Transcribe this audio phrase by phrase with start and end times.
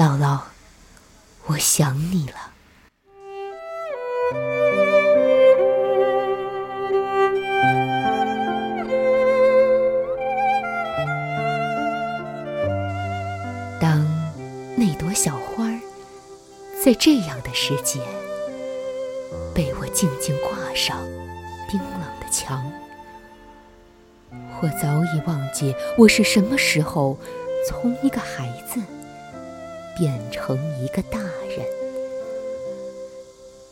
[0.00, 0.40] 姥姥，
[1.44, 2.36] 我想你了。
[13.78, 14.06] 当
[14.74, 15.78] 那朵小花儿
[16.82, 18.00] 在这样的时节
[19.54, 20.96] 被我静静挂上
[21.68, 22.72] 冰冷的墙，
[24.62, 27.18] 我早已忘记我是什么时候
[27.68, 28.80] 从一个孩子。
[30.00, 31.66] 变成一个大人。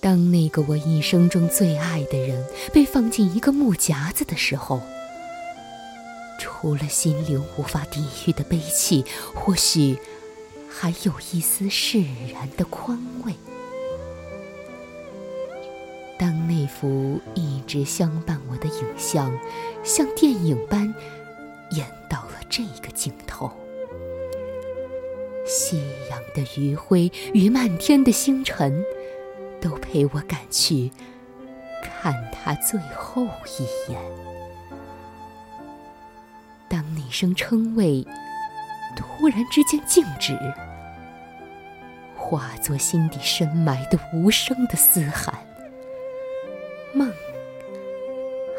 [0.00, 4.80] 当那个我一生中最爱的人被放进一个木夹子的时候，
[6.40, 9.04] 除了心灵无法抵御的悲戚，
[9.36, 9.96] 或许
[10.68, 12.00] 还有一丝释
[12.32, 13.32] 然的宽慰。
[16.18, 19.32] 当那幅一直相伴我的影像，
[19.84, 20.92] 像电影般
[21.70, 23.52] 演到了这个镜头。
[26.34, 28.84] 的余晖与漫天的星辰，
[29.60, 30.90] 都陪我赶去
[31.82, 33.24] 看他最后
[33.58, 34.00] 一眼。
[36.68, 38.04] 当那声称谓
[38.96, 40.36] 突然之间静止，
[42.16, 45.34] 化作心底深埋的无声的嘶喊，
[46.92, 47.12] 梦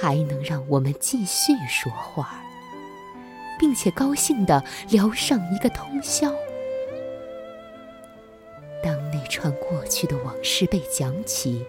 [0.00, 2.40] 还能让我们继续说话，
[3.58, 6.32] 并且高兴地聊上一个通宵。
[9.28, 11.64] 串过去的往事被讲起，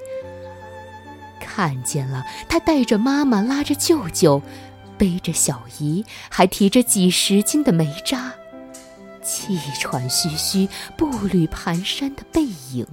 [1.39, 4.41] 看见了他带着妈妈，拉着舅舅，
[4.97, 8.33] 背着小姨，还提着几十斤的煤渣，
[9.21, 12.85] 气喘吁吁、步履蹒跚的背影。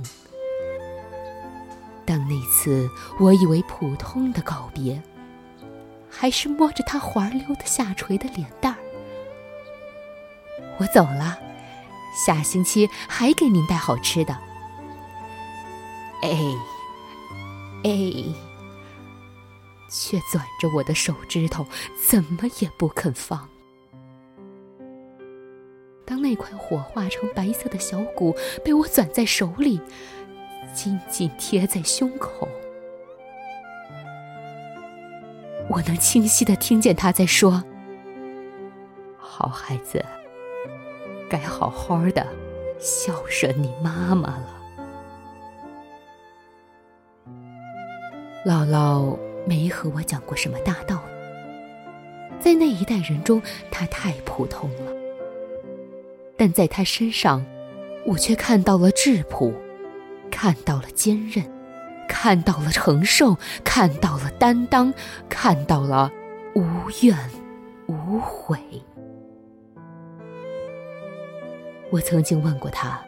[2.04, 5.02] 当那次我以为普通的告别，
[6.10, 8.78] 还是摸着他滑溜的下垂的脸蛋儿，
[10.78, 11.38] 我走了，
[12.26, 14.36] 下星期还给您带好吃的。
[16.22, 16.30] 哎，
[17.84, 17.90] 哎，
[19.90, 21.66] 却攥着我的手指头，
[22.08, 23.48] 怎么也不肯放。
[26.04, 29.80] 当那块火化成白色的小骨被我攥在手里，
[30.74, 32.48] 紧紧贴在胸口，
[35.68, 37.62] 我能清晰的听见他在说
[39.18, 40.04] ：“好孩子，
[41.28, 42.26] 该好好的
[42.78, 44.62] 孝顺你妈妈了。”
[48.46, 53.42] 姥姥没和我讲过什么大道理，在那一代人中，
[53.72, 54.92] 她太普通了。
[56.36, 57.44] 但在她身上，
[58.06, 59.52] 我却看到了质朴，
[60.30, 61.44] 看到了坚韧，
[62.08, 64.94] 看到了承受，看到了担当，
[65.28, 66.12] 看到了
[66.54, 66.62] 无
[67.02, 67.18] 怨
[67.88, 68.56] 无悔。
[71.90, 73.04] 我曾经问过她：“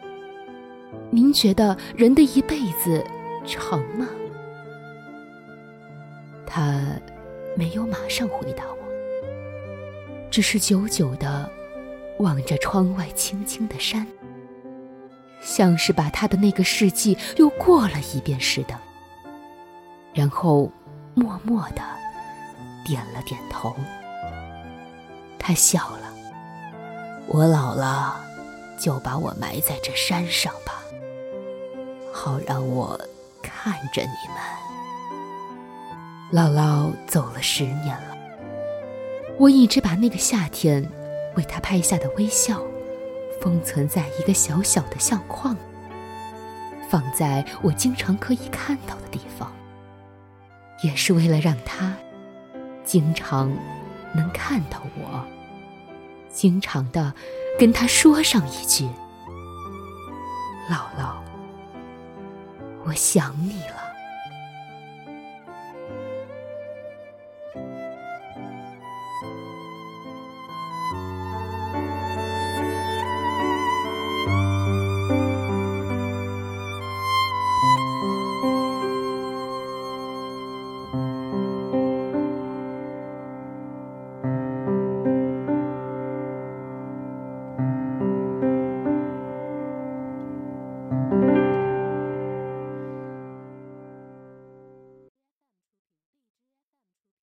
[1.09, 3.01] 您觉得人的一辈子
[3.45, 4.05] 长吗？”
[6.49, 6.81] 他
[7.55, 11.47] 没有马上回答我，只是久久的
[12.17, 14.07] 望着窗外青青的山，
[15.41, 18.75] 像是把他的那个世纪又过了一遍似的。
[20.11, 20.71] 然后
[21.13, 21.83] 默默的
[22.83, 23.75] 点了点头。
[25.37, 26.11] 他笑了
[27.29, 28.19] ：“我老了，
[28.79, 30.81] 就把我埋在这山上吧，
[32.11, 32.99] 好让我
[33.41, 34.37] 看着你们。”
[36.31, 38.15] 姥姥走了十年了，
[39.39, 40.87] 我一直把那个夏天
[41.35, 42.61] 为她拍下的微笑
[43.41, 45.57] 封存在一个小小的相框，
[46.87, 49.51] 放在我经常可以看到的地方，
[50.83, 51.95] 也是为了让她
[52.83, 53.51] 经常
[54.13, 55.25] 能看到我，
[56.29, 57.11] 经常的
[57.57, 58.85] 跟她说上一句
[60.69, 61.15] ：“姥姥，
[62.85, 63.88] 我想你了。”